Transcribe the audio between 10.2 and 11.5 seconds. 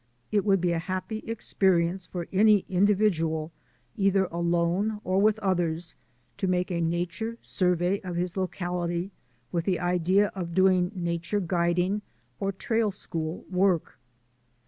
of doing nature